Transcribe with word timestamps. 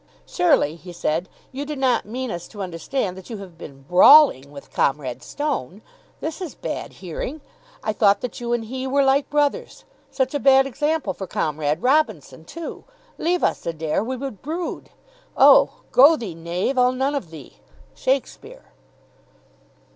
"Surely," 0.25 0.77
he 0.77 0.91
said, 0.91 1.29
"you 1.51 1.63
do 1.63 1.75
not 1.75 2.07
mean 2.07 2.31
us 2.31 2.47
to 2.47 2.63
understand 2.63 3.15
that 3.15 3.29
you 3.29 3.37
have 3.37 3.55
been 3.55 3.83
brawling 3.83 4.51
with 4.51 4.73
Comrade 4.73 5.21
Stone! 5.21 5.83
This 6.21 6.41
is 6.41 6.55
bad 6.55 6.93
hearing. 6.93 7.39
I 7.83 7.93
thought 7.93 8.21
that 8.21 8.41
you 8.41 8.51
and 8.51 8.65
he 8.65 8.87
were 8.87 9.03
like 9.03 9.29
brothers. 9.29 9.85
Such 10.09 10.33
a 10.33 10.39
bad 10.39 10.65
example 10.65 11.13
for 11.13 11.27
Comrade 11.27 11.83
Robinson, 11.83 12.45
too. 12.45 12.83
Leave 13.19 13.43
us, 13.43 13.63
Adair. 13.67 14.03
We 14.03 14.17
would 14.17 14.41
brood. 14.41 14.89
Oh, 15.37 15.81
go 15.91 16.15
thee, 16.15 16.33
knave, 16.33 16.79
I'll 16.79 16.93
none 16.93 17.13
of 17.13 17.29
thee. 17.29 17.57
Shakespeare." 17.93 18.73